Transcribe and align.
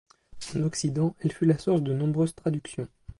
En 0.55 0.63
Occident, 0.63 1.15
elle 1.19 1.31
fut 1.31 1.45
la 1.45 1.59
source 1.59 1.83
de 1.83 1.93
nombreuses 1.93 2.33
traductions. 2.33 2.87